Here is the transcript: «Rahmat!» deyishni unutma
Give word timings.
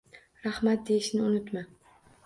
«Rahmat!» 0.47 0.81
deyishni 0.89 1.23
unutma 1.29 1.67